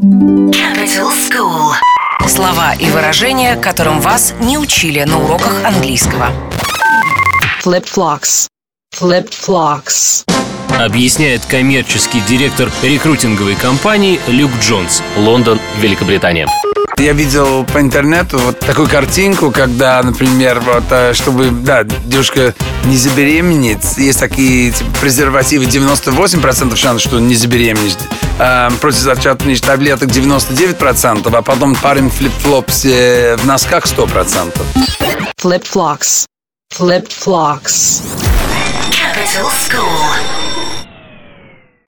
[0.00, 1.74] Capital School.
[2.26, 6.28] Слова и выражения, которым вас не учили на уроках английского.
[7.62, 8.46] Flip-flops.
[8.98, 10.24] Flip-flops.
[10.78, 16.48] Объясняет коммерческий директор рекрутинговой компании Люк Джонс, Лондон, Великобритания.
[16.96, 22.54] Я видел по интернету вот такую картинку, когда, например, вот, э, чтобы, да, девушка
[22.84, 27.96] не забеременеть, есть такие типа, презервативы 98% шанс, что не забеременеешь,
[28.40, 34.60] э, противозачаточных таблеток 99%, а потом парень флип-флопс э, в носках 100%.
[35.40, 36.26] Flip-flops.
[36.72, 38.02] Flip-flops.
[38.90, 40.39] Capital School.